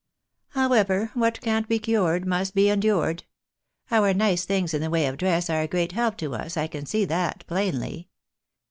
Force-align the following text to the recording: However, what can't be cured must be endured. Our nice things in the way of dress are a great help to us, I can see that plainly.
However, 0.53 1.11
what 1.13 1.39
can't 1.41 1.67
be 1.69 1.77
cured 1.77 2.25
must 2.25 2.55
be 2.55 2.69
endured. 2.69 3.25
Our 3.91 4.15
nice 4.15 4.45
things 4.45 4.73
in 4.73 4.81
the 4.81 4.89
way 4.89 5.05
of 5.05 5.17
dress 5.17 5.47
are 5.47 5.61
a 5.61 5.67
great 5.67 5.91
help 5.91 6.17
to 6.17 6.33
us, 6.33 6.57
I 6.57 6.65
can 6.65 6.87
see 6.87 7.05
that 7.05 7.45
plainly. 7.45 8.09